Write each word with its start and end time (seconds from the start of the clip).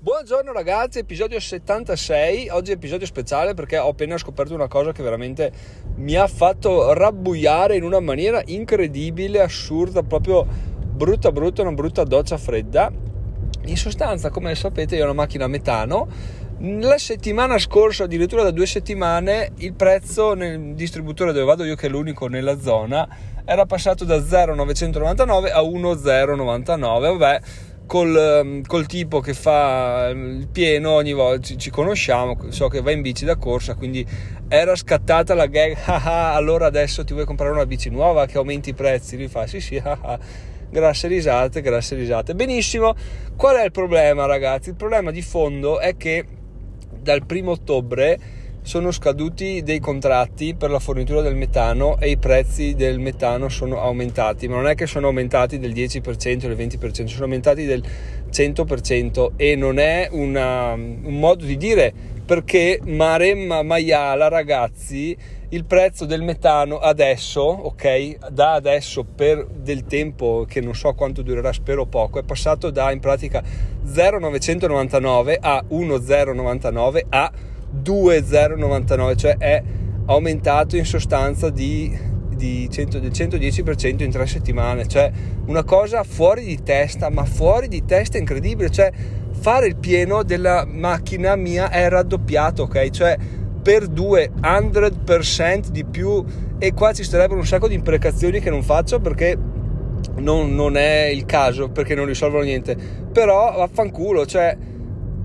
Buongiorno 0.00 0.52
ragazzi, 0.52 1.00
episodio 1.00 1.40
76, 1.40 2.50
oggi 2.50 2.70
episodio 2.70 3.04
speciale 3.04 3.54
perché 3.54 3.78
ho 3.78 3.88
appena 3.88 4.16
scoperto 4.16 4.54
una 4.54 4.68
cosa 4.68 4.92
che 4.92 5.02
veramente 5.02 5.50
mi 5.96 6.14
ha 6.14 6.28
fatto 6.28 6.92
rabbuiare 6.92 7.74
in 7.74 7.82
una 7.82 7.98
maniera 7.98 8.40
incredibile, 8.46 9.40
assurda, 9.40 10.04
proprio 10.04 10.46
brutta 10.46 11.32
brutta, 11.32 11.62
una 11.62 11.72
brutta 11.72 12.04
doccia 12.04 12.38
fredda. 12.38 12.92
In 13.64 13.76
sostanza, 13.76 14.30
come 14.30 14.54
sapete, 14.54 14.94
io 14.94 15.02
ho 15.02 15.06
una 15.06 15.14
macchina 15.14 15.46
a 15.46 15.48
metano. 15.48 16.06
La 16.60 16.98
settimana 16.98 17.58
scorsa, 17.58 18.04
addirittura 18.04 18.44
da 18.44 18.52
due 18.52 18.66
settimane, 18.66 19.50
il 19.56 19.74
prezzo 19.74 20.34
nel 20.34 20.74
distributore 20.74 21.32
dove 21.32 21.44
vado 21.44 21.64
io, 21.64 21.74
che 21.74 21.88
è 21.88 21.90
l'unico 21.90 22.28
nella 22.28 22.60
zona, 22.60 23.08
era 23.44 23.66
passato 23.66 24.04
da 24.04 24.22
0,999 24.22 25.50
a 25.50 25.60
1,099. 25.60 27.08
Vabbè, 27.16 27.40
col, 27.88 28.14
ehm, 28.14 28.62
col, 28.66 28.86
tipo 28.86 29.20
che 29.20 29.32
fa 29.32 30.10
il 30.10 30.46
pieno 30.52 30.90
ogni 30.90 31.14
volta 31.14 31.40
ci, 31.40 31.56
ci, 31.56 31.70
conosciamo 31.70 32.36
so 32.50 32.68
che 32.68 32.82
va 32.82 32.90
in 32.90 33.00
bici 33.00 33.24
da 33.24 33.36
corsa 33.36 33.74
quindi 33.74 34.06
era 34.46 34.76
scattata 34.76 35.32
la 35.34 35.46
gag 35.46 35.74
ah, 35.86 36.02
ah, 36.04 36.34
allora 36.34 36.66
adesso 36.66 37.02
ti 37.02 37.14
vuoi 37.14 37.24
comprare 37.24 37.50
una 37.50 37.64
bici 37.64 37.88
nuova 37.88 38.26
che 38.26 38.36
aumenti 38.36 38.70
i 38.70 38.74
prezzi? 38.74 39.16
Lui 39.16 39.28
fa 39.28 39.46
sì 39.46 39.58
sì 39.58 39.80
ah, 39.82 39.98
ah. 40.00 40.18
grasse 40.70 41.08
risate 41.08 41.62
grasse 41.62 41.96
risate. 41.96 42.34
Benissimo. 42.34 42.94
Qual 43.36 43.56
è 43.56 43.64
il 43.64 43.70
problema 43.70 44.26
ragazzi? 44.26 44.68
Il 44.68 44.76
problema 44.76 45.10
di 45.10 45.22
fondo 45.22 45.80
è 45.80 45.96
che 45.96 46.24
dal 47.00 47.24
primo 47.24 47.52
ottobre 47.52 48.18
sono 48.68 48.90
scaduti 48.90 49.62
dei 49.62 49.80
contratti 49.80 50.54
per 50.54 50.68
la 50.68 50.78
fornitura 50.78 51.22
del 51.22 51.34
metano 51.34 51.98
e 51.98 52.10
i 52.10 52.18
prezzi 52.18 52.74
del 52.74 52.98
metano 52.98 53.48
sono 53.48 53.80
aumentati, 53.80 54.46
ma 54.46 54.56
non 54.56 54.66
è 54.66 54.74
che 54.74 54.86
sono 54.86 55.06
aumentati 55.06 55.58
del 55.58 55.72
10% 55.72 56.44
o 56.44 56.54
del 56.54 56.66
20%, 56.68 57.06
sono 57.06 57.24
aumentati 57.24 57.64
del 57.64 57.82
100% 58.30 59.30
e 59.36 59.56
non 59.56 59.78
è 59.78 60.08
una, 60.10 60.72
un 60.74 61.18
modo 61.18 61.46
di 61.46 61.56
dire 61.56 61.94
perché 62.26 62.78
Maremma 62.84 63.62
Maiala 63.62 64.28
ragazzi 64.28 65.16
il 65.48 65.64
prezzo 65.64 66.04
del 66.04 66.20
metano 66.20 66.76
adesso, 66.76 67.40
ok, 67.40 68.28
da 68.28 68.52
adesso 68.52 69.02
per 69.02 69.46
del 69.46 69.86
tempo 69.86 70.44
che 70.46 70.60
non 70.60 70.74
so 70.74 70.92
quanto 70.92 71.22
durerà, 71.22 71.54
spero 71.54 71.86
poco, 71.86 72.18
è 72.18 72.22
passato 72.22 72.68
da 72.68 72.92
in 72.92 73.00
pratica 73.00 73.42
0,999 73.82 75.38
a 75.40 75.64
1,099 75.66 77.06
a 77.08 77.32
2,099, 77.82 79.16
cioè 79.16 79.36
è 79.36 79.62
aumentato 80.06 80.76
in 80.76 80.84
sostanza 80.84 81.50
di, 81.50 81.96
di 82.34 82.68
100, 82.70 82.98
del 82.98 83.10
110% 83.10 84.02
in 84.02 84.10
tre 84.10 84.26
settimane, 84.26 84.86
cioè 84.86 85.10
una 85.46 85.64
cosa 85.64 86.02
fuori 86.02 86.44
di 86.44 86.62
testa, 86.62 87.10
ma 87.10 87.24
fuori 87.24 87.68
di 87.68 87.84
testa 87.84 88.18
incredibile, 88.18 88.70
cioè 88.70 88.90
fare 89.32 89.66
il 89.66 89.76
pieno 89.76 90.22
della 90.22 90.66
macchina 90.66 91.36
mia 91.36 91.70
è 91.70 91.88
raddoppiato, 91.88 92.64
ok? 92.64 92.90
Cioè 92.90 93.16
per 93.62 93.84
200% 93.84 95.68
di 95.68 95.84
più. 95.84 96.24
E 96.58 96.72
qua 96.72 96.92
ci 96.92 97.04
sarebbero 97.04 97.38
un 97.38 97.46
sacco 97.46 97.68
di 97.68 97.74
imprecazioni 97.74 98.40
che 98.40 98.50
non 98.50 98.62
faccio 98.62 98.98
perché 98.98 99.36
non, 100.16 100.54
non 100.54 100.76
è 100.76 101.04
il 101.04 101.24
caso, 101.26 101.68
perché 101.68 101.94
non 101.94 102.06
risolvono 102.06 102.44
niente, 102.44 102.76
però 103.12 103.56
vaffanculo, 103.56 104.26
cioè 104.26 104.56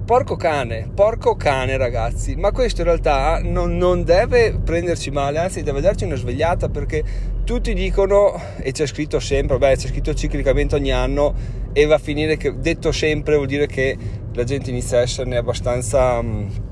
Porco 0.06 0.36
cane, 0.36 0.90
porco 0.94 1.38
cane 1.38 1.78
ragazzi, 1.78 2.36
ma 2.36 2.52
questo 2.52 2.82
in 2.82 2.88
realtà 2.88 3.40
non, 3.42 3.78
non, 3.78 4.04
deve 4.04 4.54
prenderci 4.62 5.12
male, 5.12 5.38
anzi 5.38 5.64
deve 5.64 5.80
darci 5.80 6.04
una 6.04 6.16
svegliata 6.16 6.68
perché 6.68 7.02
tutti 7.46 7.74
dicono, 7.74 8.38
e 8.58 8.74
c'è 8.74 8.86
scritto 8.86 9.22
sempre, 9.22 9.58
beh 9.58 9.78
c'è 9.78 9.88
scritto 9.88 10.14
ciclicamente 10.14 10.76
ogni 10.76 10.92
anno 10.92 11.34
e 11.72 11.86
va 11.86 11.96
a 11.96 12.00
finire 12.00 12.36
che 12.36 12.54
detto 12.60 12.92
sempre 12.92 13.36
vuol 13.36 13.48
dire 13.48 13.66
che 13.66 13.98
la 14.34 14.44
gente 14.44 14.72
inizia 14.72 14.98
a 14.98 15.02
esserne 15.02 15.38
abbastanza... 15.38 16.20
Uh, 16.20 16.72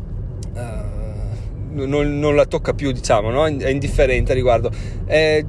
non, 1.73 2.19
non, 2.19 2.35
la 2.35 2.45
tocca 2.45 2.73
più, 2.73 2.91
diciamo, 2.91 3.29
no? 3.29 3.45
è 3.45 3.69
indifferente 3.69 4.31
a 4.31 4.35
riguardo. 4.35 4.71
Eh, 5.05 5.45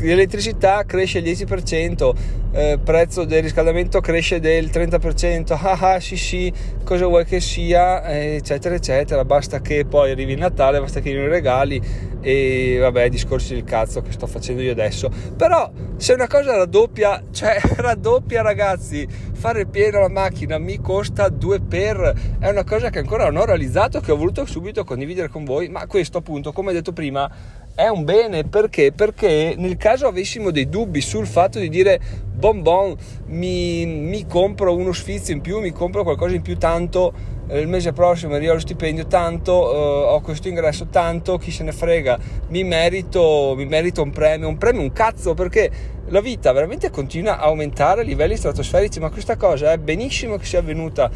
l'elettricità 0.00 0.84
cresce 0.84 1.18
il 1.18 1.24
10%, 1.24 2.14
eh, 2.52 2.78
prezzo 2.82 3.24
del 3.24 3.42
riscaldamento 3.42 4.00
cresce 4.00 4.40
del 4.40 4.66
30%, 4.66 5.52
ah 5.52 5.78
ah 5.94 6.00
sì 6.00 6.16
sì, 6.16 6.52
cosa 6.90 7.06
vuoi 7.06 7.24
che 7.24 7.38
sia, 7.38 8.02
eh, 8.02 8.34
eccetera 8.34 8.74
eccetera, 8.74 9.24
basta 9.24 9.60
che 9.60 9.84
poi 9.84 10.10
arrivi 10.10 10.32
il 10.32 10.40
Natale, 10.40 10.80
basta 10.80 10.98
che 10.98 11.10
arrivino 11.10 11.28
i 11.28 11.32
regali 11.32 11.80
e 12.20 12.78
vabbè, 12.80 13.08
discorsi 13.08 13.54
del 13.54 13.62
cazzo 13.62 14.02
che 14.02 14.10
sto 14.10 14.26
facendo 14.26 14.60
io 14.60 14.72
adesso. 14.72 15.08
Però 15.36 15.70
se 15.96 16.14
una 16.14 16.26
cosa 16.26 16.56
raddoppia, 16.56 17.22
cioè 17.30 17.60
raddoppia 17.76 18.42
ragazzi, 18.42 19.06
fare 19.06 19.66
pieno 19.66 20.00
la 20.00 20.08
macchina 20.08 20.58
mi 20.58 20.80
costa 20.80 21.28
2 21.28 21.60
per, 21.60 22.12
è 22.40 22.48
una 22.48 22.64
cosa 22.64 22.90
che 22.90 22.98
ancora 22.98 23.26
non 23.26 23.36
ho 23.36 23.44
realizzato, 23.44 24.00
che 24.00 24.10
ho 24.10 24.16
voluto 24.16 24.44
subito 24.44 24.82
condividere 24.82 25.28
con 25.28 25.44
voi, 25.44 25.68
ma 25.68 25.86
questo 25.86 26.18
appunto, 26.18 26.50
come 26.50 26.72
detto 26.72 26.92
prima, 26.92 27.30
è 27.74 27.88
un 27.88 28.04
bene 28.04 28.44
perché? 28.44 28.92
Perché 28.92 29.54
nel 29.56 29.76
caso 29.76 30.06
avessimo 30.06 30.50
dei 30.50 30.68
dubbi 30.68 31.00
sul 31.00 31.26
fatto 31.26 31.58
di 31.58 31.68
dire 31.68 32.00
bon 32.32 32.62
bon 32.62 32.96
mi, 33.26 33.86
mi 33.86 34.26
compro 34.26 34.74
uno 34.74 34.92
sfizio 34.92 35.34
in 35.34 35.40
più, 35.40 35.60
mi 35.60 35.72
compro 35.72 36.02
qualcosa 36.02 36.34
in 36.34 36.42
più 36.42 36.58
tanto 36.58 37.38
eh, 37.50 37.58
il 37.58 37.68
mese 37.68 37.92
prossimo 37.92 38.34
arrivo 38.34 38.52
allo 38.52 38.60
stipendio 38.60 39.06
tanto, 39.06 39.52
eh, 39.52 40.12
ho 40.12 40.20
questo 40.20 40.48
ingresso 40.48 40.86
tanto, 40.86 41.36
chi 41.36 41.50
se 41.50 41.64
ne 41.64 41.72
frega, 41.72 42.18
mi 42.48 42.62
merito, 42.62 43.54
mi 43.56 43.66
merito 43.66 44.02
un 44.02 44.10
premio, 44.10 44.46
un 44.46 44.56
premio 44.56 44.80
un 44.82 44.92
cazzo 44.92 45.34
perché 45.34 45.70
la 46.06 46.20
vita 46.20 46.52
veramente 46.52 46.90
continua 46.90 47.38
a 47.38 47.46
aumentare 47.46 48.02
a 48.02 48.04
livelli 48.04 48.36
stratosferici, 48.36 49.00
ma 49.00 49.10
questa 49.10 49.36
cosa 49.36 49.72
è 49.72 49.78
benissimo 49.78 50.36
che 50.36 50.44
sia 50.44 50.60
avvenuta 50.60 51.10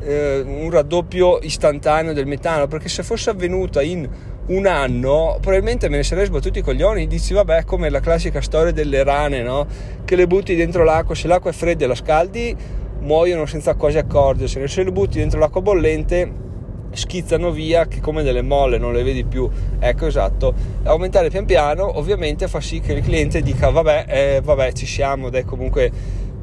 eh, 0.00 0.40
un 0.40 0.70
raddoppio 0.70 1.40
istantaneo 1.42 2.12
del 2.12 2.26
metano, 2.26 2.68
perché 2.68 2.88
se 2.88 3.02
fosse 3.02 3.30
avvenuta 3.30 3.82
in 3.82 4.08
un 4.50 4.66
anno 4.66 5.38
probabilmente 5.40 5.88
me 5.88 5.96
ne 5.96 6.02
sarei 6.02 6.26
sbattuti 6.26 6.58
i 6.58 6.62
coglioni 6.62 7.06
dici 7.06 7.34
vabbè 7.34 7.64
come 7.64 7.88
la 7.88 8.00
classica 8.00 8.40
storia 8.40 8.72
delle 8.72 9.04
rane 9.04 9.42
no? 9.42 9.66
che 10.04 10.16
le 10.16 10.26
butti 10.26 10.56
dentro 10.56 10.82
l'acqua 10.82 11.14
se 11.14 11.28
l'acqua 11.28 11.50
è 11.50 11.54
fredda 11.54 11.84
e 11.84 11.88
la 11.88 11.94
scaldi 11.94 12.56
muoiono 13.00 13.46
senza 13.46 13.74
quasi 13.74 13.98
accorgersene. 13.98 14.68
Se 14.68 14.82
le 14.82 14.92
butti 14.92 15.18
dentro 15.18 15.38
l'acqua 15.38 15.60
bollente 15.60 16.48
schizzano 16.92 17.50
via 17.52 17.86
che 17.86 18.00
come 18.00 18.22
delle 18.22 18.42
molle 18.42 18.78
non 18.78 18.92
le 18.92 19.02
vedi 19.02 19.24
più. 19.24 19.48
Ecco 19.78 20.06
esatto. 20.06 20.54
Aumentare 20.84 21.30
pian 21.30 21.44
piano 21.44 21.98
ovviamente 21.98 22.48
fa 22.48 22.60
sì 22.60 22.80
che 22.80 22.94
il 22.94 23.02
cliente 23.02 23.42
dica 23.42 23.70
vabbè 23.70 24.04
eh, 24.08 24.40
vabbè 24.42 24.72
ci 24.72 24.86
siamo 24.86 25.30
dai 25.30 25.44
comunque 25.44 25.90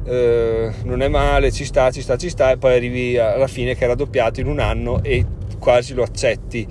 eh, 0.04 0.72
non 0.84 1.02
è 1.02 1.08
male 1.08 1.52
ci 1.52 1.64
sta 1.64 1.90
ci 1.90 2.00
sta 2.00 2.16
ci 2.16 2.30
sta 2.30 2.52
e 2.52 2.56
poi 2.56 2.74
arrivi 2.74 3.18
alla 3.18 3.46
fine 3.46 3.74
che 3.74 3.84
è 3.84 3.88
raddoppiato 3.88 4.40
in 4.40 4.46
un 4.46 4.58
anno 4.58 5.02
e 5.02 5.24
quasi 5.58 5.92
lo 5.92 6.02
accetti 6.02 6.66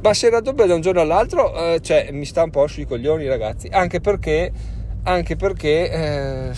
ma 0.00 0.14
se 0.14 0.30
da 0.30 0.42
un 0.74 0.80
giorno 0.80 1.00
all'altro, 1.00 1.74
eh, 1.74 1.80
cioè, 1.80 2.10
mi 2.12 2.24
sta 2.24 2.42
un 2.42 2.50
po' 2.50 2.66
sui 2.66 2.86
coglioni, 2.86 3.26
ragazzi. 3.26 3.68
Anche 3.70 4.00
perché 4.00 4.52
anche 5.06 5.36
perché 5.36 5.90
eh, 6.50 6.54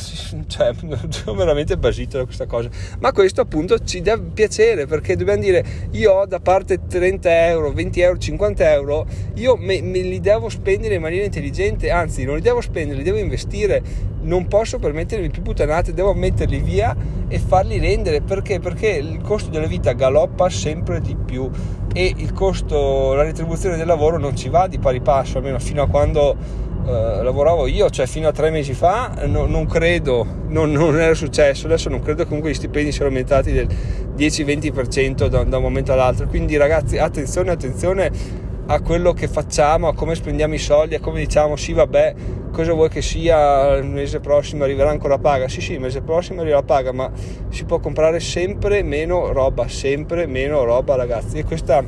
cioè, 0.47 0.73
sono 1.09 1.37
veramente 1.37 1.77
basito 1.77 2.19
da 2.19 2.25
questa 2.25 2.47
cosa. 2.47 2.69
Ma 2.99 3.13
questo 3.13 3.43
appunto 3.43 3.79
ci 3.81 4.01
deve 4.01 4.31
piacere 4.33 4.87
perché 4.87 5.17
dobbiamo 5.17 5.41
dire 5.41 5.65
io 5.93 6.13
ho 6.13 6.27
da 6.27 6.41
parte 6.41 6.87
30 6.87 7.47
euro 7.47 7.73
20 7.73 8.01
euro 8.01 8.19
50 8.19 8.73
euro 8.73 9.07
io 9.35 9.57
me, 9.57 9.81
me, 9.83 10.01
li 10.01 10.21
devo 10.21 10.49
spendere 10.49 10.95
in 10.95 11.03
maniera 11.03 11.25
intelligente 11.25 11.91
anzi 11.91 12.25
non 12.25 12.37
li 12.37 12.43
devo 12.43 12.61
spendere 12.61 12.99
li 12.99 13.05
devo 13.05 13.19
investire. 13.19 13.83
Non 14.21 14.47
posso 14.47 14.79
permettermi 14.79 15.31
più 15.31 15.43
puttanate 15.43 15.95
devo 15.95 16.13
metterli 16.13 16.61
via 16.61 16.97
e 17.29 17.39
farli 17.39 17.79
rendere. 17.79 18.21
Perché? 18.21 18.59
Perché 18.59 18.89
il 18.89 19.21
costo 19.23 19.51
della 19.51 19.67
vita 19.67 19.93
galoppa 19.93 20.51
sempre 20.51 21.01
di 21.01 21.17
più 21.17 21.49
e 21.99 22.15
il 22.17 22.33
costo 22.33 23.13
la 23.15 23.25
retribuzione 23.25 23.77
del 23.77 23.89
lavoro 23.89 24.19
non 24.19 24.37
ci 24.37 24.49
va 24.49 24.69
di 24.69 24.79
pari 24.79 25.01
passo 25.01 25.39
almeno 25.39 25.59
fino 25.59 25.83
a 25.83 25.89
quando 25.89 26.37
eh, 26.87 27.23
lavoravo 27.25 27.67
io, 27.67 27.91
cioè 27.91 28.07
fino 28.07 28.29
a 28.29 28.33
tre 28.33 28.51
mesi 28.51 28.73
fa, 28.73 29.25
no, 29.27 29.47
non 29.47 29.67
credo, 29.67 30.25
non, 30.47 30.71
non, 30.71 30.97
era 30.97 31.13
successo, 31.15 31.67
adesso 31.67 31.89
non 31.89 32.01
credo 32.01 32.25
comunque 32.25 32.53
gli 32.53 32.55
stipendi 32.55 32.93
siano 32.93 33.09
aumentati 33.09 33.51
del 33.51 33.67
10-20% 34.17 35.27
da, 35.27 35.43
da 35.43 35.57
un 35.57 35.63
momento 35.65 35.93
all'altro, 35.93 36.29
quindi 36.29 36.57
ragazzi 36.57 36.99
attenzione, 36.99 37.51
attenzione 37.51 38.13
a 38.67 38.81
quello 38.81 39.13
che 39.13 39.27
facciamo, 39.27 39.89
a 39.89 39.95
come 39.95 40.15
spendiamo 40.15 40.55
i 40.55 40.59
soldi, 40.59 40.95
a 40.95 41.01
come 41.01 41.19
diciamo 41.19 41.57
sì 41.57 41.73
vabbè, 41.73 42.15
cosa 42.51 42.73
vuoi 42.73 42.89
che 42.89 43.03
sia, 43.03 43.75
il 43.75 43.87
mese 43.87 44.21
prossimo 44.21 44.65
arriverà 44.65 44.91
ancora 44.91 45.15
la 45.15 45.21
paga, 45.21 45.49
sì 45.49 45.61
sì, 45.61 45.73
il 45.75 45.81
mese 45.81 46.01
prossimo 46.03 46.41
arriva 46.41 46.57
la 46.57 46.63
paga, 46.63 46.93
ma 46.93 47.11
si 47.49 47.65
può 47.65 47.79
comprare 47.79 48.21
sempre 48.21 48.83
meno 48.83 49.33
roba, 49.33 49.69
sempre 49.69 50.27
meno 50.27 50.65
roba 50.65 50.95
ragazzi. 50.97 51.39
E 51.39 51.45
questa 51.45 51.85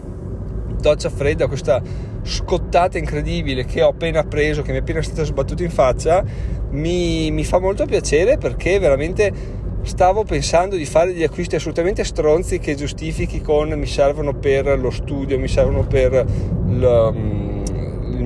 doccia 0.81 1.11
fredda, 1.11 1.47
questa 1.47 1.83
scottata 2.23 2.99
incredibile 2.99 3.65
che 3.65 3.83
ho 3.83 3.89
appena 3.89 4.25
preso, 4.25 4.63
che 4.63 4.73
mi 4.73 4.79
è 4.79 4.81
appena 4.81 5.03
stata 5.03 5.25
sbattuta 5.25 5.63
in 5.63 5.71
faccia, 5.71 6.25
mi, 6.71 7.31
mi 7.31 7.45
fa 7.45 7.59
molto 7.59 7.85
piacere 7.87 8.39
perché 8.39 8.79
veramente 8.79 9.59
stavo 9.83 10.25
pensando 10.25 10.77
di 10.77 10.85
fare 10.85 11.13
degli 11.13 11.23
acquisti 11.23 11.57
assolutamente 11.57 12.05
stronzi 12.05 12.59
che 12.59 12.75
giustifichi 12.75 13.41
con 13.41 13.71
mi 13.71 13.87
servono 13.87 14.35
per 14.35 14.79
lo 14.79 14.91
studio, 14.91 15.39
mi 15.39 15.49
servono 15.49 15.87
per 15.87 16.13
il, 16.13 17.13
mm, 17.13 17.50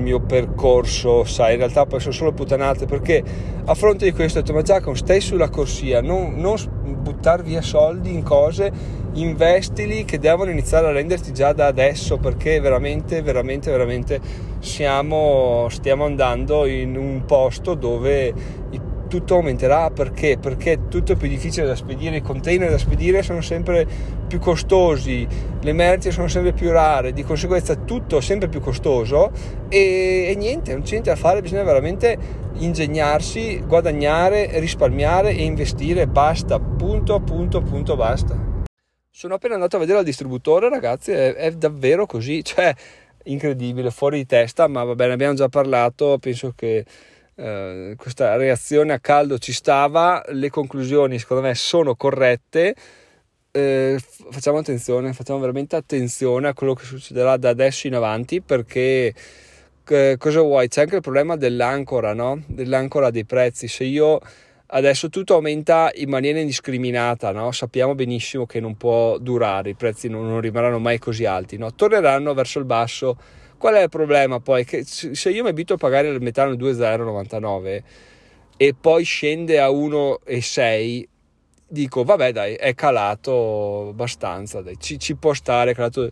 mio 0.05 0.19
percorso, 0.19 1.23
sai, 1.23 1.53
in 1.53 1.57
realtà 1.57 1.85
sono 1.97 2.13
solo 2.13 2.31
puttanate 2.31 2.85
perché 2.85 3.23
a 3.65 3.73
fronte 3.73 4.05
di 4.05 4.11
questo 4.11 4.37
ho 4.37 4.41
detto 4.41 4.53
ma 4.53 4.61
Giacomo 4.61 4.95
stai 4.95 5.19
sulla 5.19 5.49
corsia, 5.49 5.99
non, 6.01 6.35
non 6.35 6.55
buttare 7.01 7.41
via 7.41 7.61
soldi 7.61 8.13
in 8.13 8.23
cose 8.23 8.71
investili 9.13 10.05
che 10.05 10.19
devono 10.19 10.51
iniziare 10.51 10.87
a 10.87 10.91
renderti 10.91 11.33
già 11.33 11.53
da 11.53 11.67
adesso 11.67 12.17
perché 12.17 12.59
veramente, 12.59 13.21
veramente, 13.21 13.71
veramente 13.71 14.19
siamo, 14.59 15.67
stiamo 15.69 16.05
andando 16.05 16.65
in 16.65 16.97
un 16.97 17.23
posto 17.25 17.73
dove 17.75 18.33
tutto 19.15 19.35
aumenterà 19.35 19.91
perché? 19.91 20.37
Perché 20.37 20.89
tutto 20.89 21.13
è 21.13 21.15
più 21.15 21.29
difficile 21.29 21.65
da 21.65 21.75
spedire, 21.75 22.17
i 22.17 22.21
container 22.21 22.69
da 22.69 22.77
spedire 22.77 23.23
sono 23.23 23.39
sempre 23.39 23.87
più 24.27 24.39
costosi, 24.39 25.25
le 25.61 25.71
merci 25.71 26.11
sono 26.11 26.27
sempre 26.27 26.51
più 26.51 26.69
rare, 26.69 27.13
di 27.13 27.23
conseguenza 27.23 27.75
tutto 27.75 28.17
è 28.17 28.21
sempre 28.21 28.49
più 28.49 28.59
costoso 28.59 29.31
e, 29.69 30.27
e 30.27 30.35
niente, 30.35 30.73
non 30.73 30.81
c'è 30.81 30.91
niente 30.91 31.11
da 31.11 31.15
fare, 31.15 31.41
bisogna 31.41 31.63
veramente 31.63 32.17
ingegnarsi, 32.55 33.63
guadagnare, 33.65 34.59
risparmiare 34.59 35.29
e 35.29 35.43
investire, 35.43 36.07
basta, 36.07 36.59
punto, 36.59 37.21
punto, 37.21 37.61
punto, 37.61 37.95
basta. 37.95 38.37
Sono 39.09 39.35
appena 39.35 39.53
andato 39.53 39.77
a 39.77 39.79
vedere 39.79 39.99
il 39.99 40.05
distributore, 40.05 40.67
ragazzi, 40.67 41.11
è, 41.11 41.35
è 41.35 41.51
davvero 41.51 42.05
così, 42.05 42.43
cioè 42.43 42.73
incredibile, 43.23 43.91
fuori 43.91 44.17
di 44.17 44.25
testa, 44.25 44.67
ma 44.67 44.83
va 44.83 44.93
bene, 44.93 45.13
abbiamo 45.13 45.35
già 45.35 45.47
parlato, 45.47 46.17
penso 46.19 46.51
che 46.53 46.83
eh, 47.35 47.95
questa 47.97 48.35
reazione 48.37 48.93
a 48.93 48.99
caldo 48.99 49.37
ci 49.37 49.53
stava, 49.53 50.23
le 50.29 50.49
conclusioni 50.49 51.19
secondo 51.19 51.43
me 51.43 51.55
sono 51.55 51.95
corrette. 51.95 52.75
Eh, 53.51 53.97
facciamo 54.31 54.57
attenzione, 54.57 55.13
facciamo 55.13 55.39
veramente 55.39 55.75
attenzione 55.75 56.49
a 56.49 56.53
quello 56.53 56.73
che 56.73 56.83
succederà 56.83 57.37
da 57.37 57.49
adesso 57.49 57.87
in 57.87 57.95
avanti 57.95 58.41
perché 58.41 59.13
eh, 59.87 60.15
cosa 60.17 60.41
vuoi? 60.41 60.67
C'è 60.67 60.81
anche 60.81 60.95
il 60.95 61.01
problema 61.01 61.35
dell'ancora, 61.35 62.13
no? 62.13 62.41
Dell'ancora 62.47 63.11
dei 63.11 63.25
prezzi. 63.25 63.67
Se 63.67 63.83
io 63.83 64.19
adesso 64.67 65.09
tutto 65.09 65.35
aumenta 65.35 65.91
in 65.95 66.09
maniera 66.09 66.39
indiscriminata, 66.39 67.31
no? 67.31 67.51
sappiamo 67.51 67.95
benissimo 67.95 68.45
che 68.45 68.59
non 68.59 68.75
può 68.75 69.17
durare, 69.19 69.69
i 69.69 69.75
prezzi 69.75 70.07
non, 70.07 70.27
non 70.27 70.41
rimarranno 70.41 70.79
mai 70.79 70.97
così 70.97 71.25
alti, 71.25 71.57
no? 71.57 71.73
torneranno 71.73 72.33
verso 72.33 72.59
il 72.59 72.65
basso 72.65 73.17
Qual 73.57 73.73
è 73.73 73.83
il 73.83 73.89
problema 73.89 74.39
poi? 74.39 74.65
Che 74.65 74.83
se 74.83 75.29
io 75.29 75.43
mi 75.43 75.49
abito 75.49 75.73
a 75.73 75.77
pagare 75.77 76.09
il 76.09 76.21
metano 76.21 76.55
2,099 76.55 77.83
e 78.57 78.73
poi 78.79 79.03
scende 79.03 79.59
a 79.59 79.67
1,6 79.67 81.03
dico 81.67 82.03
vabbè 82.03 82.31
dai 82.31 82.53
è 82.55 82.73
calato 82.73 83.89
abbastanza 83.89 84.61
dai. 84.61 84.77
Ci, 84.79 84.99
ci 84.99 85.15
può 85.15 85.33
stare 85.33 85.71
è 85.71 85.73
calato 85.73 86.09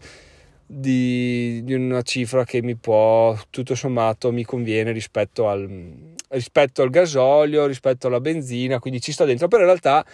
di, 0.65 1.61
di, 1.63 1.73
una 1.73 2.01
cifra 2.01 2.43
che 2.43 2.61
mi 2.61 2.75
può 2.75 3.37
tutto 3.49 3.75
sommato 3.75 4.31
mi 4.31 4.43
conviene 4.43 4.91
rispetto 4.91 5.47
al, 5.47 6.15
rispetto 6.29 6.81
al 6.81 6.89
gasolio 6.89 7.65
rispetto 7.65 8.07
alla 8.07 8.19
benzina 8.19 8.79
quindi 8.79 8.99
ci 8.99 9.11
sta 9.11 9.25
dentro 9.25 9.47
però 9.47 9.61
in 9.61 9.67
realtà 9.67 10.05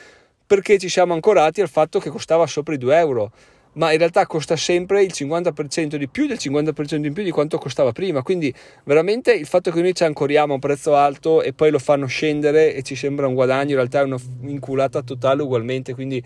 perché 0.46 0.78
ci 0.78 0.90
siamo 0.90 1.14
ancorati 1.14 1.62
al 1.62 1.70
fatto 1.70 2.00
che 2.00 2.10
costava 2.10 2.46
sopra 2.46 2.74
i 2.74 2.78
2 2.78 2.98
euro 2.98 3.32
ma 3.80 3.94
in 3.94 3.98
realtà 3.98 4.28
costa 4.28 4.58
sempre 4.58 5.04
il 5.04 5.12
50% 5.14 5.96
di 5.96 6.10
più 6.10 6.28
del 6.28 6.38
50% 6.38 7.06
in 7.06 7.14
più 7.14 7.24
di 7.24 7.32
quanto 7.32 7.58
costava 7.58 7.94
prima. 7.94 8.22
Quindi 8.22 8.54
veramente 8.84 9.32
il 9.32 9.46
fatto 9.46 9.72
che 9.72 9.82
noi 9.82 9.96
ci 9.96 10.04
ancoriamo 10.04 10.52
a 10.52 10.56
un 10.56 10.60
prezzo 10.60 10.96
alto 10.96 11.42
e 11.42 11.54
poi 11.54 11.72
lo 11.72 11.80
fanno 11.80 12.06
scendere 12.06 12.76
e 12.76 12.84
ci 12.84 12.96
sembra 12.96 13.26
un 13.26 13.34
guadagno, 13.34 13.70
in 13.70 13.76
realtà 13.76 14.02
è 14.02 14.04
una 14.04 14.20
inculata 14.42 15.02
totale 15.02 15.44
ugualmente. 15.44 15.94
Quindi 15.94 16.22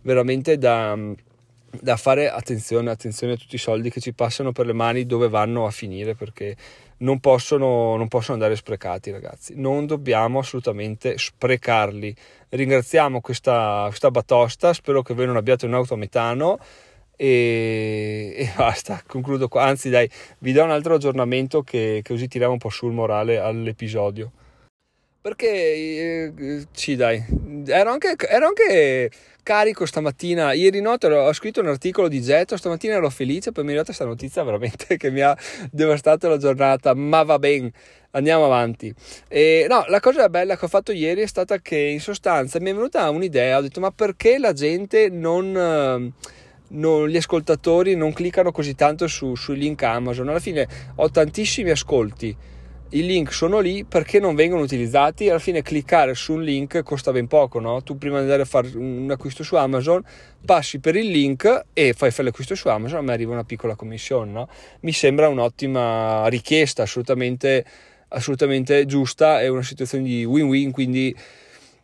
veramente 0.00 0.56
da, 0.56 0.98
da 1.78 1.96
fare 1.98 2.30
attenzione, 2.30 2.90
attenzione 2.90 3.34
a 3.34 3.36
tutti 3.36 3.56
i 3.56 3.58
soldi 3.58 3.90
che 3.90 4.00
ci 4.00 4.14
passano 4.14 4.52
per 4.52 4.64
le 4.64 4.72
mani 4.72 5.04
dove 5.04 5.28
vanno 5.28 5.66
a 5.66 5.70
finire 5.70 6.14
perché 6.14 6.56
non 6.98 7.20
possono, 7.20 7.96
non 7.96 8.08
possono 8.08 8.38
andare 8.38 8.56
sprecati 8.56 9.10
ragazzi, 9.10 9.52
non 9.56 9.84
dobbiamo 9.84 10.38
assolutamente 10.38 11.18
sprecarli. 11.18 12.16
Ringraziamo 12.48 13.20
questa, 13.20 13.84
questa 13.88 14.10
batosta, 14.10 14.72
spero 14.72 15.02
che 15.02 15.12
voi 15.12 15.26
non 15.26 15.36
abbiate 15.36 15.66
un'auto 15.66 15.92
a 15.92 15.96
metano 15.98 16.58
e, 17.16 18.34
e, 18.36 18.52
basta, 18.56 19.02
concludo 19.06 19.48
qua. 19.48 19.64
Anzi, 19.64 19.90
dai, 19.90 20.08
vi 20.38 20.52
do 20.52 20.64
un 20.64 20.70
altro 20.70 20.94
aggiornamento 20.94 21.62
che, 21.62 22.02
così 22.04 22.28
tiriamo 22.28 22.52
un 22.52 22.58
po' 22.58 22.70
sul 22.70 22.92
morale 22.92 23.38
all'episodio. 23.38 24.32
Perché 25.20 25.48
eh, 25.48 26.66
sì, 26.72 26.96
dai, 26.96 27.24
ero 27.66 27.90
anche, 27.90 28.14
ero 28.28 28.46
anche, 28.46 29.10
carico 29.42 29.86
stamattina. 29.86 30.52
Ieri 30.52 30.82
notte 30.82 31.06
ho 31.06 31.32
scritto 31.32 31.60
un 31.60 31.68
articolo 31.68 32.08
di 32.08 32.20
getto. 32.20 32.58
Stamattina 32.58 32.96
ero 32.96 33.08
felice. 33.08 33.50
Poi 33.50 33.64
mi 33.64 33.70
è 33.70 33.72
arrivata 33.72 33.94
questa 33.94 34.04
notizia 34.04 34.42
veramente 34.42 34.98
che 34.98 35.10
mi 35.10 35.20
ha 35.20 35.34
devastato 35.70 36.28
la 36.28 36.36
giornata. 36.36 36.92
Ma 36.92 37.22
va 37.22 37.38
bene, 37.38 37.72
andiamo 38.10 38.44
avanti. 38.44 38.94
E, 39.28 39.64
no, 39.66 39.86
la 39.88 40.00
cosa 40.00 40.28
bella 40.28 40.58
che 40.58 40.64
ho 40.66 40.68
fatto 40.68 40.92
ieri 40.92 41.22
è 41.22 41.26
stata 41.26 41.58
che 41.58 41.78
in 41.78 42.00
sostanza 42.00 42.60
mi 42.60 42.68
è 42.70 42.74
venuta 42.74 43.08
un'idea. 43.08 43.56
Ho 43.56 43.62
detto, 43.62 43.80
ma 43.80 43.92
perché 43.92 44.38
la 44.38 44.52
gente 44.52 45.08
non 45.08 46.12
non, 46.74 47.08
gli 47.08 47.16
ascoltatori 47.16 47.94
non 47.96 48.12
cliccano 48.12 48.52
così 48.52 48.74
tanto 48.74 49.06
su, 49.06 49.34
sui 49.34 49.56
link 49.56 49.82
Amazon. 49.82 50.28
Alla 50.28 50.38
fine 50.38 50.68
ho 50.96 51.10
tantissimi 51.10 51.70
ascolti, 51.70 52.36
i 52.90 53.04
link 53.04 53.32
sono 53.32 53.58
lì 53.58 53.84
perché 53.84 54.20
non 54.20 54.34
vengono 54.34 54.62
utilizzati. 54.62 55.28
Alla 55.28 55.38
fine 55.38 55.62
cliccare 55.62 56.14
su 56.14 56.34
un 56.34 56.42
link 56.42 56.82
costa 56.82 57.10
ben 57.10 57.26
poco, 57.26 57.58
no? 57.58 57.82
Tu 57.82 57.98
prima 57.98 58.16
di 58.16 58.22
andare 58.22 58.42
a 58.42 58.44
fare 58.44 58.70
un 58.74 59.10
acquisto 59.10 59.42
su 59.42 59.56
Amazon 59.56 60.02
passi 60.44 60.78
per 60.78 60.94
il 60.94 61.08
link 61.08 61.64
e 61.72 61.92
fai 61.92 62.10
fare 62.10 62.24
l'acquisto 62.24 62.54
su 62.54 62.68
Amazon, 62.68 62.98
a 62.98 63.02
me 63.02 63.12
arriva 63.12 63.32
una 63.32 63.44
piccola 63.44 63.74
commissione, 63.74 64.30
no? 64.30 64.48
Mi 64.80 64.92
sembra 64.92 65.28
un'ottima 65.28 66.26
richiesta, 66.28 66.82
assolutamente, 66.82 67.64
assolutamente 68.08 68.84
giusta, 68.86 69.40
è 69.40 69.48
una 69.48 69.62
situazione 69.62 70.04
di 70.04 70.24
win-win, 70.24 70.70
quindi 70.70 71.16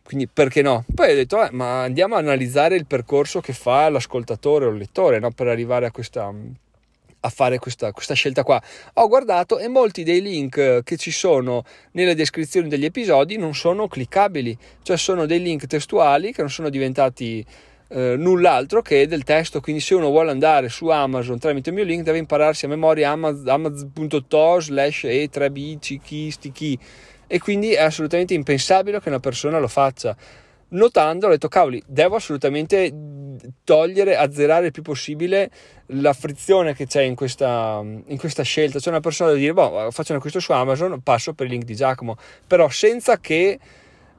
quindi 0.03 0.27
perché 0.27 0.61
no? 0.61 0.83
Poi 0.93 1.11
ho 1.11 1.15
detto, 1.15 1.43
eh, 1.43 1.49
ma 1.51 1.83
andiamo 1.83 2.15
a 2.15 2.19
analizzare 2.19 2.75
il 2.75 2.85
percorso 2.85 3.39
che 3.39 3.53
fa 3.53 3.89
l'ascoltatore 3.89 4.65
o 4.65 4.69
il 4.69 4.77
lettore 4.77 5.19
no? 5.19 5.31
per 5.31 5.47
arrivare 5.47 5.85
a 5.85 5.91
questa, 5.91 6.33
a 7.21 7.29
fare 7.29 7.59
questa, 7.59 7.91
questa, 7.91 8.13
scelta 8.13 8.43
qua. 8.43 8.61
Ho 8.95 9.07
guardato 9.07 9.59
e 9.59 9.67
molti 9.67 10.03
dei 10.03 10.21
link 10.21 10.83
che 10.83 10.97
ci 10.97 11.11
sono 11.11 11.63
nelle 11.91 12.15
descrizioni 12.15 12.67
degli 12.67 12.85
episodi 12.85 13.37
non 13.37 13.53
sono 13.53 13.87
cliccabili, 13.87 14.57
cioè 14.81 14.97
sono 14.97 15.25
dei 15.25 15.41
link 15.41 15.67
testuali 15.67 16.33
che 16.33 16.41
non 16.41 16.49
sono 16.49 16.69
diventati 16.69 17.45
eh, 17.89 18.15
null'altro 18.17 18.81
che 18.81 19.07
del 19.07 19.23
testo. 19.23 19.61
Quindi 19.61 19.81
se 19.81 19.95
uno 19.95 20.09
vuole 20.09 20.31
andare 20.31 20.69
su 20.69 20.87
Amazon 20.87 21.37
tramite 21.39 21.69
il 21.69 21.75
mio 21.75 21.83
link 21.83 22.03
deve 22.03 22.17
impararsi 22.17 22.65
a 22.65 22.69
memoria 22.69 23.11
amazon.to 23.11 24.59
slash 24.59 25.03
e3b 25.03 25.99
chi 26.01 26.31
sti 26.31 26.51
chi 26.51 26.79
e 27.33 27.39
quindi 27.39 27.71
è 27.71 27.81
assolutamente 27.81 28.33
impensabile 28.33 28.99
che 28.99 29.07
una 29.07 29.21
persona 29.21 29.57
lo 29.57 29.69
faccia. 29.69 30.13
Notando, 30.71 31.27
ho 31.27 31.29
detto, 31.29 31.47
cavoli, 31.47 31.81
devo 31.87 32.17
assolutamente 32.17 32.93
togliere, 33.63 34.17
azzerare 34.17 34.65
il 34.65 34.71
più 34.73 34.81
possibile 34.81 35.49
la 35.87 36.11
frizione 36.11 36.75
che 36.75 36.87
c'è 36.87 37.03
in 37.03 37.15
questa, 37.15 37.79
in 37.81 38.17
questa 38.17 38.43
scelta. 38.43 38.79
C'è 38.79 38.89
una 38.89 38.99
persona 38.99 39.31
da 39.31 39.37
dire, 39.37 39.53
boh, 39.53 39.89
faccio 39.91 40.11
un 40.11 40.17
acquisto 40.17 40.41
su 40.41 40.51
Amazon, 40.51 40.99
passo 41.01 41.31
per 41.31 41.45
il 41.45 41.53
link 41.53 41.63
di 41.63 41.73
Giacomo, 41.73 42.17
però 42.45 42.67
senza 42.67 43.17
che 43.17 43.57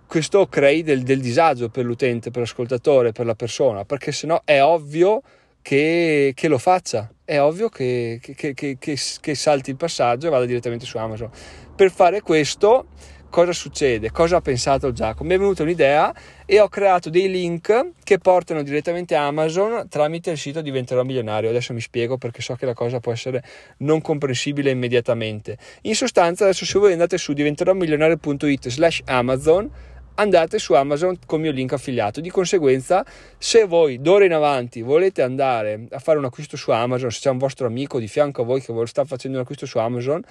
questo 0.07 0.47
crei 0.47 0.83
del, 0.83 1.03
del 1.03 1.21
disagio 1.21 1.69
per 1.69 1.85
l'utente, 1.85 2.31
per 2.31 2.41
l'ascoltatore, 2.41 3.13
per 3.13 3.27
la 3.27 3.35
persona, 3.35 3.85
perché 3.85 4.11
sennò 4.11 4.41
è 4.43 4.63
ovvio 4.63 5.21
che, 5.63 6.35
lo 6.49 6.59
faccia. 6.59 7.11
È 7.25 7.41
ovvio 7.41 7.69
che, 7.69 8.21
che, 8.21 8.55
che, 8.55 9.35
salti 9.35 9.71
il 9.71 9.77
passaggio 9.77 10.27
e 10.27 10.31
vada 10.31 10.45
direttamente 10.45 10.85
su 10.85 10.99
Amazon. 10.99 11.31
Per 11.75 11.91
fare 11.91 12.21
questo, 12.21 12.87
cosa 13.31 13.53
succede? 13.53 14.11
Cosa 14.11 14.37
ha 14.37 14.41
pensato 14.41 14.93
Giacomo? 14.93 15.29
Mi 15.29 15.37
è 15.37 15.39
venuta 15.39 15.63
un'idea 15.63 16.13
e 16.45 16.61
ho 16.61 16.69
creato 16.69 17.09
dei 17.09 17.31
link 17.31 17.93
che 18.03 18.19
portano 18.19 18.63
direttamente 18.63 19.15
a 19.15 19.27
Amazon 19.27 19.87
tramite 19.89 20.33
il 20.33 20.37
sito 20.37 20.61
Diventerò 20.61 21.03
Milionario. 21.05 21.49
Adesso 21.49 21.73
mi 21.73 21.81
spiego 21.81 22.19
perché 22.19 22.43
so 22.43 22.55
che 22.57 22.67
la 22.67 22.75
cosa 22.75 23.01
può 23.01 23.13
essere 23.13 23.43
non 23.79 24.03
comprensibile 24.03 24.71
immediatamente. 24.71 25.57
In 25.83 25.95
sostanza, 25.95 26.45
adesso 26.45 26.67
se 26.67 26.79
voi 26.79 26.93
andate 26.93 27.17
su 27.17 27.33
diventeròmilionario.it 27.33 28.69
slash 28.69 29.01
Amazon 29.07 29.71
andate 30.15 30.59
su 30.59 30.75
Amazon 30.75 31.19
con 31.27 31.39
il 31.39 31.47
mio 31.47 31.53
link 31.53 31.73
affiliato. 31.73 32.21
Di 32.21 32.31
conseguenza, 32.31 33.05
se 33.39 33.65
voi 33.65 34.01
d'ora 34.01 34.25
in 34.25 34.33
avanti 34.33 34.83
volete 34.83 35.23
andare 35.23 35.87
a 35.91 35.99
fare 35.99 36.19
un 36.19 36.25
acquisto 36.25 36.57
su 36.57 36.71
Amazon, 36.71 37.11
se 37.11 37.21
c'è 37.21 37.31
un 37.31 37.39
vostro 37.39 37.67
amico 37.67 37.99
di 37.99 38.09
fianco 38.09 38.43
a 38.43 38.45
voi 38.45 38.61
che 38.61 38.73
sta 38.87 39.05
facendo 39.05 39.37
un 39.37 39.43
acquisto 39.43 39.67
su 39.67 39.79
Amazon, 39.79 40.23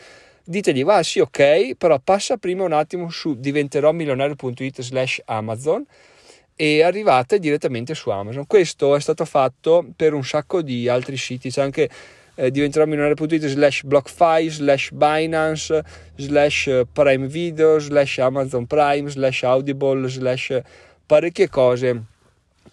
ditegli 0.43 0.83
va 0.83 1.01
sì 1.03 1.19
ok, 1.19 1.75
però 1.75 1.99
passa 1.99 2.37
prima 2.37 2.63
un 2.63 2.73
attimo 2.73 3.09
su 3.09 3.39
diventeròmilionario.it 3.39 4.81
slash 4.81 5.21
Amazon 5.25 5.85
e 6.55 6.83
arrivate 6.83 7.39
direttamente 7.39 7.95
su 7.95 8.09
Amazon. 8.09 8.45
Questo 8.45 8.95
è 8.95 8.99
stato 8.99 9.25
fatto 9.25 9.85
per 9.95 10.13
un 10.13 10.23
sacco 10.23 10.61
di 10.61 10.87
altri 10.87 11.17
siti, 11.17 11.49
c'è 11.49 11.61
anche 11.61 11.89
eh, 12.35 12.51
diventerò 12.51 12.85
milionario.it 12.85 13.47
slash 13.47 13.83
BlockFi, 13.83 14.49
slash 14.49 14.91
Binance, 14.91 15.83
slash 16.17 16.69
Prime 16.93 17.27
Video, 17.27 17.79
slash 17.79 18.19
Amazon 18.19 18.65
Prime, 18.65 19.09
slash 19.09 19.43
Audible, 19.43 20.09
slash 20.09 20.51
parecchie 21.07 21.49
cose 21.49 22.10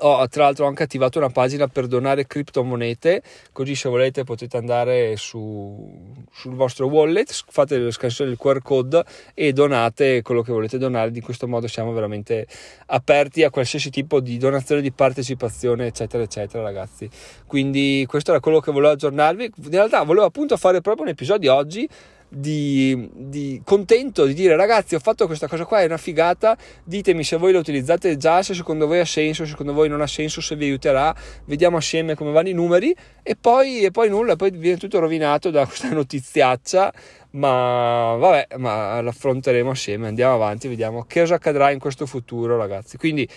ho 0.00 0.28
tra 0.28 0.44
l'altro 0.44 0.66
anche 0.66 0.84
attivato 0.84 1.18
una 1.18 1.30
pagina 1.30 1.66
per 1.66 1.86
donare 1.86 2.26
criptomonete, 2.26 3.22
così 3.52 3.74
se 3.74 3.88
volete 3.88 4.24
potete 4.24 4.56
andare 4.56 5.16
su, 5.16 6.24
sul 6.32 6.54
vostro 6.54 6.86
wallet, 6.86 7.32
fate 7.48 7.78
la 7.78 7.90
scansione 7.90 8.30
del 8.30 8.38
QR 8.38 8.62
code 8.62 9.04
e 9.34 9.52
donate 9.52 10.22
quello 10.22 10.42
che 10.42 10.52
volete 10.52 10.78
donare. 10.78 11.10
In 11.12 11.22
questo 11.22 11.48
modo 11.48 11.66
siamo 11.66 11.92
veramente 11.92 12.46
aperti 12.86 13.42
a 13.42 13.50
qualsiasi 13.50 13.90
tipo 13.90 14.20
di 14.20 14.36
donazione, 14.38 14.80
di 14.80 14.92
partecipazione, 14.92 15.86
eccetera, 15.86 16.22
eccetera, 16.22 16.62
ragazzi. 16.62 17.08
Quindi 17.46 18.04
questo 18.06 18.30
era 18.30 18.40
quello 18.40 18.60
che 18.60 18.70
volevo 18.70 18.92
aggiornarvi. 18.92 19.52
In 19.64 19.70
realtà 19.70 20.02
volevo 20.02 20.26
appunto 20.26 20.56
fare 20.56 20.80
proprio 20.80 21.04
un 21.04 21.10
episodio 21.10 21.54
oggi 21.54 21.88
di, 22.28 23.08
di, 23.12 23.60
contento 23.64 24.26
di 24.26 24.34
dire 24.34 24.54
ragazzi 24.54 24.94
ho 24.94 24.98
fatto 24.98 25.26
questa 25.26 25.48
cosa 25.48 25.64
qua 25.64 25.80
è 25.80 25.86
una 25.86 25.96
figata 25.96 26.56
ditemi 26.84 27.24
se 27.24 27.38
voi 27.38 27.52
la 27.52 27.58
utilizzate 27.58 28.18
già 28.18 28.42
se 28.42 28.52
secondo 28.52 28.86
voi 28.86 29.00
ha 29.00 29.06
senso 29.06 29.44
se 29.44 29.50
secondo 29.50 29.72
voi 29.72 29.88
non 29.88 30.02
ha 30.02 30.06
senso 30.06 30.42
se 30.42 30.54
vi 30.54 30.66
aiuterà 30.66 31.14
vediamo 31.46 31.78
assieme 31.78 32.14
come 32.14 32.30
vanno 32.30 32.48
i 32.48 32.52
numeri. 32.52 32.94
E 33.22 33.36
poi, 33.36 33.80
e 33.80 33.90
poi 33.90 34.08
nulla 34.08 34.36
poi 34.36 34.50
viene 34.50 34.78
tutto 34.78 34.98
rovinato 34.98 35.50
da 35.50 35.66
questa 35.66 35.88
notiziaccia 35.92 36.92
ma 37.30 38.14
vabbè 38.16 38.56
ma 38.56 39.00
l'affronteremo 39.02 39.70
assieme 39.70 40.08
andiamo 40.08 40.34
avanti 40.34 40.66
vediamo 40.66 41.04
che 41.04 41.20
cosa 41.20 41.34
accadrà 41.34 41.70
in 41.70 41.78
questo 41.78 42.06
futuro 42.06 42.56
ragazzi. 42.56 42.96
Quindi 42.96 43.28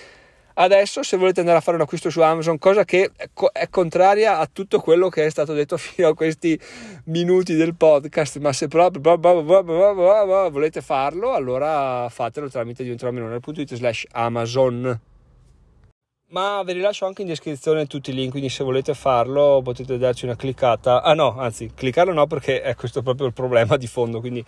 Adesso, 0.62 1.02
se 1.02 1.18
volete 1.18 1.40
andare 1.40 1.58
a 1.58 1.62
fare 1.62 1.78
un 1.78 1.82
acquisto 1.82 2.12
su 2.12 2.22
Amazon, 2.22 2.60
cosa 2.60 2.86
che 2.86 3.10
è 3.52 3.68
contraria 3.68 4.38
a 4.38 4.48
tutto 4.52 4.80
quello 4.80 5.10
che 5.10 5.26
è 5.26 5.30
stato 5.32 5.54
detto 5.54 5.76
fino 5.82 6.10
a 6.10 6.14
questi 6.14 6.60
minuti 7.06 7.56
del 7.56 7.74
podcast, 7.74 8.38
ma 8.38 8.54
se 8.54 8.68
proprio 8.68 9.20
volete 10.52 10.82
farlo, 10.82 11.34
allora 11.34 12.08
fatelo 12.10 12.48
tramite 12.48 12.84
diventeromilionario.it 12.84 13.74
slash 13.74 14.06
Amazon. 14.12 15.00
Ma 16.28 16.62
ve 16.64 16.74
li 16.74 16.80
lascio 16.80 17.08
anche 17.08 17.24
in 17.24 17.28
descrizione 17.28 17.88
tutti 17.88 18.12
i 18.12 18.14
link, 18.14 18.30
quindi 18.30 18.50
se 18.50 18.64
volete 18.64 18.94
farlo 18.94 19.62
potete 19.64 19.98
darci 19.98 20.26
una 20.26 20.36
cliccata. 20.36 21.02
Ah 21.02 21.16
no, 21.16 21.40
anzi, 21.40 21.72
cliccarlo 21.74 22.14
no 22.14 22.28
perché 22.28 22.62
è 22.62 22.76
questo 22.76 23.02
proprio 23.02 23.26
il 23.26 23.34
problema 23.34 23.78
di 23.78 23.88
fondo, 23.88 24.20
quindi 24.20 24.46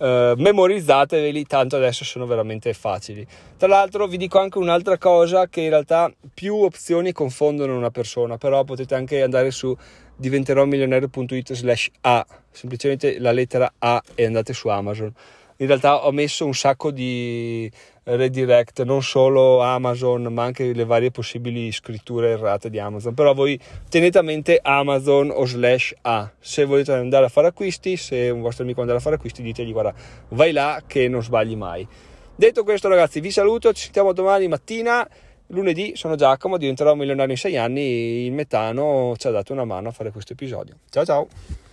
Uh, 0.00 0.32
memorizzateveli, 0.34 1.44
tanto 1.44 1.76
adesso 1.76 2.04
sono 2.04 2.24
veramente 2.24 2.72
facili. 2.72 3.26
Tra 3.58 3.68
l'altro 3.68 4.06
vi 4.06 4.16
dico 4.16 4.38
anche 4.38 4.56
un'altra 4.56 4.96
cosa 4.96 5.46
che 5.46 5.60
in 5.60 5.68
realtà 5.68 6.10
più 6.32 6.56
opzioni 6.56 7.12
confondono 7.12 7.76
una 7.76 7.90
persona, 7.90 8.38
però 8.38 8.64
potete 8.64 8.94
anche 8.94 9.20
andare 9.20 9.50
su 9.50 9.76
diventeromilionario.it 10.16 11.52
slash 11.52 11.90
A, 12.00 12.26
semplicemente 12.50 13.18
la 13.18 13.32
lettera 13.32 13.70
A 13.76 14.02
e 14.14 14.24
andate 14.24 14.54
su 14.54 14.68
Amazon 14.68 15.12
in 15.60 15.66
realtà 15.66 16.06
ho 16.06 16.10
messo 16.10 16.46
un 16.46 16.54
sacco 16.54 16.90
di 16.90 17.70
redirect, 18.04 18.82
non 18.82 19.02
solo 19.02 19.60
Amazon, 19.60 20.22
ma 20.32 20.44
anche 20.44 20.72
le 20.72 20.84
varie 20.84 21.10
possibili 21.10 21.70
scritture 21.70 22.30
errate 22.30 22.70
di 22.70 22.78
Amazon. 22.78 23.12
Però 23.12 23.34
voi 23.34 23.60
tenete 23.88 24.18
a 24.18 24.22
mente 24.22 24.58
Amazon 24.62 25.30
o 25.30 25.44
slash 25.44 25.94
A. 26.02 26.30
Se 26.38 26.64
volete 26.64 26.92
andare 26.92 27.26
a 27.26 27.28
fare 27.28 27.48
acquisti, 27.48 27.98
se 27.98 28.30
un 28.30 28.40
vostro 28.40 28.64
amico 28.64 28.80
andare 28.80 28.98
a 28.98 29.02
fare 29.02 29.16
acquisti, 29.16 29.42
ditegli 29.42 29.72
guarda, 29.72 29.92
vai 30.28 30.52
là 30.52 30.82
che 30.86 31.08
non 31.08 31.22
sbagli 31.22 31.56
mai. 31.56 31.86
Detto 32.34 32.64
questo, 32.64 32.88
ragazzi, 32.88 33.20
vi 33.20 33.30
saluto, 33.30 33.72
ci 33.74 33.82
sentiamo 33.82 34.12
domani 34.14 34.48
mattina. 34.48 35.06
Lunedì 35.48 35.92
sono 35.94 36.14
Giacomo, 36.14 36.56
diventerò 36.56 36.94
milionario 36.94 37.32
in 37.32 37.38
sei 37.38 37.58
anni. 37.58 38.24
Il 38.24 38.32
metano 38.32 39.14
ci 39.18 39.26
ha 39.26 39.30
dato 39.30 39.52
una 39.52 39.64
mano 39.64 39.88
a 39.88 39.92
fare 39.92 40.10
questo 40.10 40.32
episodio. 40.32 40.78
Ciao 40.88 41.04
ciao! 41.04 41.68